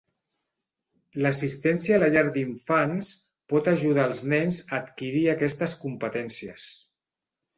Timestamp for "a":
1.97-1.99, 4.65-4.73